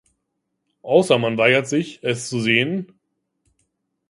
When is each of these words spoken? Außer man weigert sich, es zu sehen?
Außer 0.81 1.19
man 1.19 1.37
weigert 1.37 1.67
sich, 1.67 1.99
es 2.01 2.27
zu 2.27 2.41
sehen? 2.41 2.99